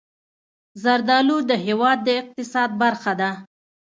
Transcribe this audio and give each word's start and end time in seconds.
زردالو 0.83 1.37
د 1.49 1.51
هېواد 1.65 1.97
د 2.03 2.09
اقتصاد 2.21 2.69
برخه 2.81 3.13
ده. 3.21 3.31